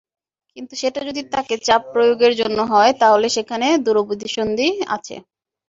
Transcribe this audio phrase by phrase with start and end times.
[0.57, 5.15] কিন্তু সেটা যদি তাকে চাপ প্রয়োগের জন্য হয়, তাহলে সেখানে দুরভিসন্ধি আছে।